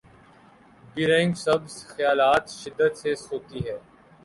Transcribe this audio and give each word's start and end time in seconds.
be 0.93 1.05
رنگ 1.07 1.35
سبز 1.35 1.85
خیالات 1.87 2.45
شدت 2.51 2.93
سے 2.97 3.15
سوتی 3.15 3.59
ہیں 3.59 3.79